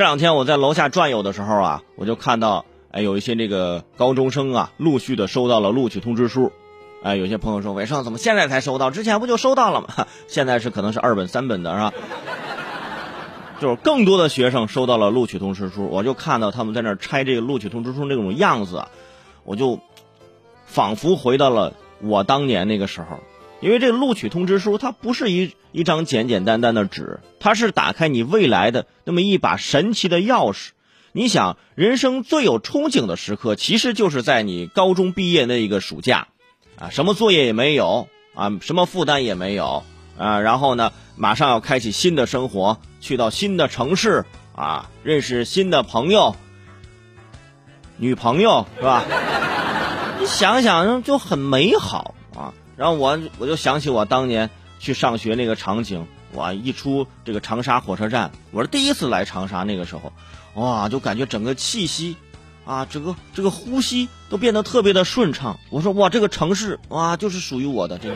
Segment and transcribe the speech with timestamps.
[0.00, 6.52] 这两天我在楼下转悠的时候啊，我就看到哎有一些这个高中生啊，陆续的收到了录取通知书。
[7.02, 8.90] 哎，有些朋友说，伟盛怎么现在才收到？
[8.90, 10.06] 之前不就收到了吗？
[10.26, 11.92] 现在是可能是二本三本的是吧？
[13.60, 18.86] 就是更多的学生收到了录取通知书，我就看到他们在那拆这个录取通知书那种样子，
[19.44, 19.80] 我就
[20.64, 23.18] 仿佛回到了我当年那个时候。
[23.60, 30.70] 因为这个录取通知书，它不是一一张简简单单的纸，它是打开你未来的那么一把神奇的钥匙。
[31.12, 36.28] 你想，人生最有憧憬的时刻，其实就是在你高中毕业那一个暑假，
[36.78, 39.82] 啊，什么作业也没有，啊，什么负担也没有，
[40.16, 46.36] 啊，然后呢，马上要开启新的生活，去到新的城市，啊，认识新的朋友、
[47.96, 49.04] 女朋友，是吧？
[50.20, 52.14] 你想想，就很美好。
[52.80, 54.48] 然后我我就想起我当年
[54.78, 56.54] 去上学那个场景，哇！
[56.54, 60.14] 一出这个长沙火车站，我是第一次来长沙，那个时候，
[60.54, 62.16] 哇，就感觉整个气息，
[62.64, 65.58] 啊，整个这个呼吸都变得特别的顺畅。
[65.68, 68.14] 我说哇，这个城市哇，就是属于我的这个。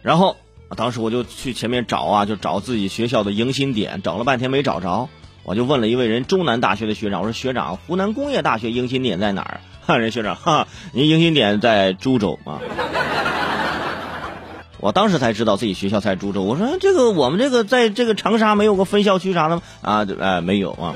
[0.00, 0.36] 然后
[0.76, 5.08] 当时我就去前面找啊，就找自己学校的迎新点，找了半天没找着，
[5.42, 9.60] 我就问了一位人中南大学的学长，我说学长，湖南工业大学迎新点在哪儿？
[9.98, 12.60] 人学长，哈，您迎新点在株洲啊？
[14.78, 16.42] 我当时才知道自己学校在株洲。
[16.42, 19.62] 我说这个我们这个在这个长沙没有个分校区啥的吗？
[19.82, 20.94] 啊，哎，没有啊。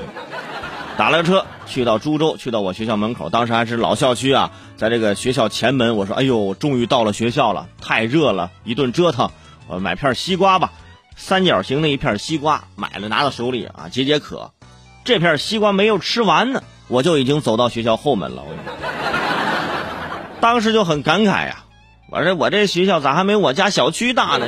[0.97, 9.29] 打了个车去到株洲，去到我学校门口，当时还是老校区啊，在这个学校前门，我说，哎呦，终于到了学校了，太热了，一顿折腾，
[9.67, 10.71] 我买片西瓜吧，
[11.17, 14.51] 三角形的一片西瓜，买了拿到手里啊，解解渴。
[15.03, 16.63] 这片西瓜没有吃完呢。
[16.87, 18.53] 我就已经走到学校后门了，我
[20.39, 21.65] 当时就很感慨呀，
[22.11, 24.47] 我说我这学校咋还没我家小区大呢？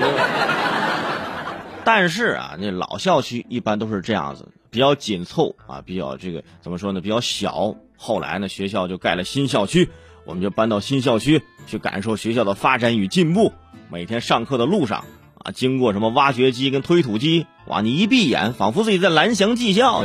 [1.83, 7.01] 但是啊，那老校区一般都是这样子，比较紧凑啊，比较这个怎么说呢？
[7.01, 7.75] 比较小。
[7.97, 9.89] 后来呢，学校就盖了新校区，
[10.25, 13.53] 我们就搬到新校区去感受学校的发展与进步。
[13.89, 15.05] 每天上课的路上
[15.39, 20.03] 啊，经过什么挖掘机跟推土机，哇，你一闭眼，仿佛自己在蓝翔技校。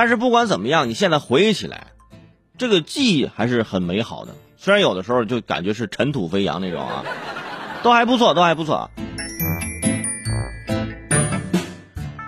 [0.00, 1.88] 但是不管怎么样，你现在回忆起来，
[2.56, 4.32] 这个记忆还是很美好的。
[4.56, 7.04] 虽然有的时候就感觉是尘土飞扬那种啊，
[7.82, 8.90] 都还不错，都还不错。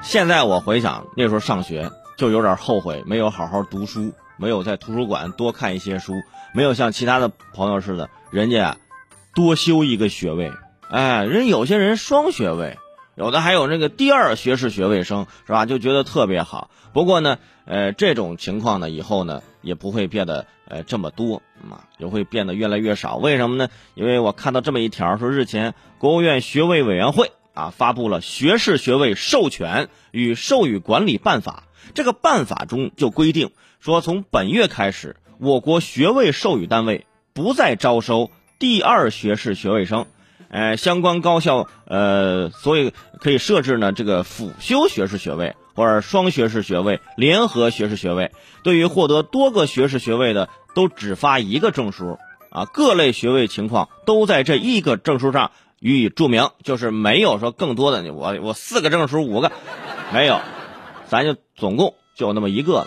[0.03, 6.13] 现在我回想那时候上学，就有点后悔没有好好读书，没有在图书馆多看一些书，
[6.53, 8.77] 没有像其他的朋友似的，人家
[9.35, 10.53] 多修一个学位。
[10.91, 12.77] 哎，人有些人双学位。
[13.15, 15.67] 有的还有那个第二学士学位生是吧？
[15.67, 16.71] 就觉得特别好。
[16.95, 23.17] 不过呢，呃，这种情况呢，以后呢也不会变得呃这么多啊，也会变得越来越少。
[23.17, 23.69] 为什么呢？
[23.95, 31.65] 因为我看到这么一条，说日前国务院学位委员会啊发布了《学士学位授权与授予管理办法》。
[31.95, 40.07] 这个办法中就规定说，从本月开始，我国学位授予单位不再招收第二学士学位生。
[40.53, 48.31] 呃，相关高校呃，所以可以设置呢这个辅修学士学位或者双学士学位、联合学士学位。
[48.63, 52.19] 对于获得多个学士学位的，都只发一个证书
[52.51, 58.13] 啊，各类学位情况都在这一个证书上予以注明，就是没有说更多的。
[58.13, 59.51] 我我四个证书五个
[60.13, 60.39] 没有，
[61.09, 62.87] 咱就总共就那么一个。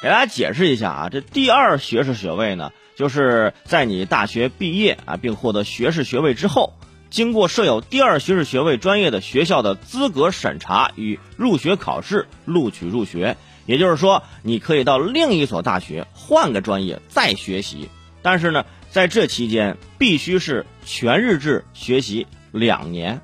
[0.00, 6.72] 给大家解释一下啊，这第二学士学位呢，就是在你大学毕业啊并获得学士学位之后。
[7.10, 13.36] 经过设有第二学士学位专业的学校的资格审查与入学考试，录取入学。
[13.66, 17.88] 也就是说，你可以到另一所大学换个专业再学习，
[18.22, 23.20] 但是呢，在这期间必须是全日制学习两年。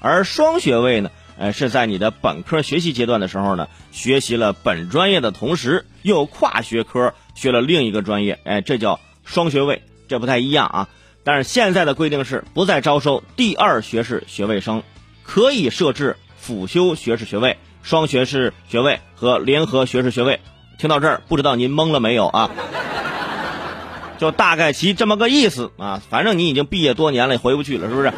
[0.00, 10.88] 而双学位呢，呃，是在你的本科学习阶段的时候呢，学习了本专业的同时，又跨学科学了另一个专业，哎，这叫双学位，这不太一样啊。
[11.24, 14.82] 但是现在的规定是不再招收第二学士学位生，
[15.22, 20.40] 可以设置辅修学士学位、双学士学位和联合学士学位。
[20.78, 22.50] 听到这儿，不知道您懵了没有啊？
[24.18, 26.02] 就大概其这么个意思啊。
[26.10, 28.12] 反正你已经毕业多年了，也回不去了，是不是？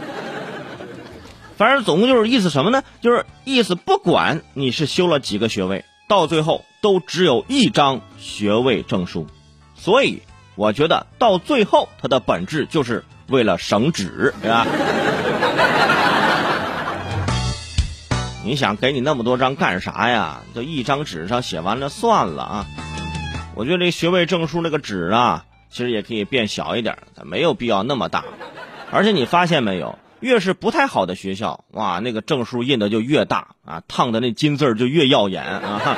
[1.56, 2.82] 反正总共就是意思什么呢？
[3.00, 9.28] 就是意思，不管你是修了几个学位，到最后都只有一张学位证书，
[9.76, 10.22] 所以。
[10.56, 14.66] 我觉得到最后，它的本质就是为了省纸，对吧？
[18.42, 20.40] 你想给你那么多张干啥呀？
[20.54, 22.66] 就一张纸上写完了算了啊！
[23.54, 28.24] 我觉得这学位证书那个纸啊，其实也可以变小一点，没有必要那么大。
[28.92, 35.96] 而且你发现没有，越是不太好的学校，哇，那个证书印的就越大啊，烫的那金字就越耀眼啊，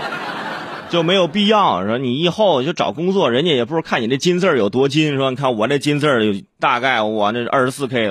[0.90, 8.11] 就没有必要说你以后就找工作，人家也不是看你这金字有多金，说你看我这金字有大概我那二十四 K。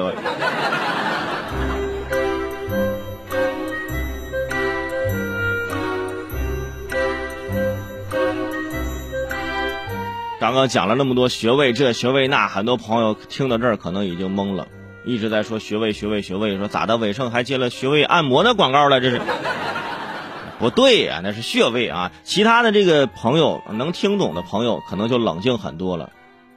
[10.40, 14.68] 刚刚讲了那么多学位，这学位那，很多朋友听到这儿可能已经懵了，
[15.04, 16.96] 一直在说学位学位学位，说咋的？
[16.98, 19.02] 伟盛还接了学位按摩的广告了？
[19.02, 19.20] 这是
[20.60, 22.12] 不对呀，那是穴位啊。
[22.24, 26.12] 其他的这个朋友能听懂的朋友，可能就冷静很多了，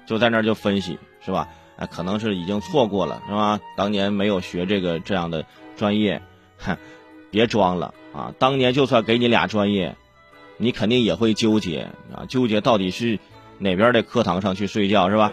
[0.07, 1.49] 就在那儿就分析是吧？
[1.77, 3.61] 哎，可能是已经错过了是吧？
[3.77, 5.45] 当年没有学这个这样的
[5.77, 6.23] 专业，
[6.59, 6.77] 哼，
[7.31, 8.33] 别装了啊！
[8.39, 9.97] 当年就算给你俩专业，
[10.57, 13.19] 你肯定也会纠结啊，纠结到底是。
[13.63, 15.31] 哪边的课堂上去睡觉是吧？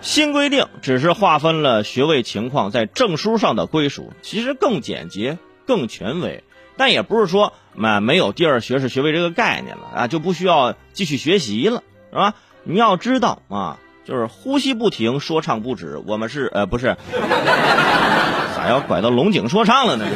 [0.00, 6.42] 新规定只是划分了学位情况在证书上的归属，其实更简洁、更权威，
[6.78, 12.34] 但也不是说嘛没有第二学士学位这个概念了啊，就不需要继续学习了，是吧？
[12.62, 16.96] 你要知道啊，就是呼吸不停，说唱不止，我们是呃不是，
[18.56, 20.06] 咋要拐到龙井说唱了呢？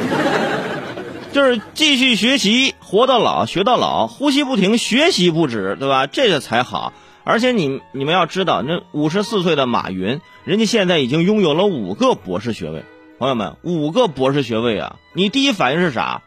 [1.31, 6.07] 就是继续学习，活到老学到老，呼吸不停，学习不止，对吧？
[6.07, 6.93] 这个才好。
[7.23, 12.83] 而且你你们要知道，那五十四岁的马云，人家现在已经拥有了五个博士学位。
[13.17, 14.97] 朋友们，五个博士学位啊！
[15.13, 16.21] 你第一反应是啥？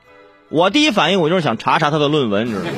[0.48, 2.70] 我第一反应我就是想查查他的论文，你知道吗？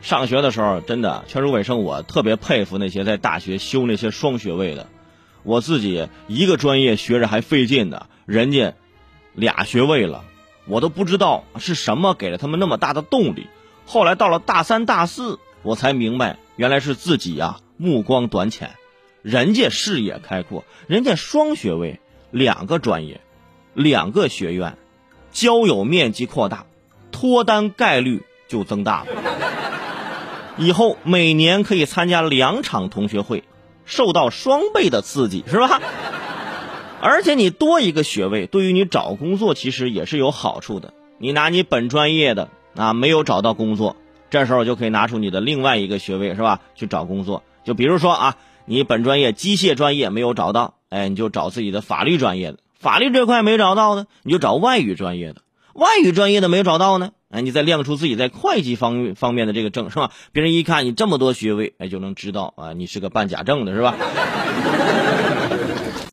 [0.00, 4.88] 上学的时候，真的，全书伟生，我特别佩服那些在大学修那些双学位的。
[5.42, 8.74] 我自己一个专业学着还费劲的，人家
[9.34, 10.24] 俩学位了，
[10.66, 13.46] 我都不知道是什么给了他们那么大的动力。
[13.84, 18.70] 后来到了大三、大四，我才明白，原来是自己呀目光短浅，
[19.22, 23.20] 人家视野开阔，人家双学位，两个专业，
[23.72, 24.76] 两个学院，
[25.32, 26.66] 交友面积扩大，
[27.10, 29.06] 脱单概率就增大了。
[30.58, 33.44] 以后每年可以参加两场同学会。
[33.84, 35.82] 受到双倍的刺激，是吧？
[37.00, 40.94] 而且你多一个学位，对于你找工作其实也是有好处的。
[41.18, 43.96] 你拿你本专业的啊，没有找到工作，
[44.30, 46.60] 这时候就可以拿出你的另外一个学位，是吧？
[46.76, 47.42] 去找工作。
[47.64, 52.58] 就比如说啊，你本专业机械专业没有找到，哎，你就找自己的法律专业的。
[52.78, 55.42] 法律这块没找到呢，你就找外语专业的。
[55.74, 57.10] 外语专业的没找到呢。
[57.30, 60.10] 哎，你再亮出自己在会计方方面的这个证是吧？
[60.32, 63.96] 别人一看你这么多学位，哎，就能知道啊，你是个办假证的是吧？